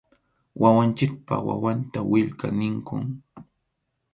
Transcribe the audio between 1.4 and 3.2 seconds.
wawanta willka ninkum.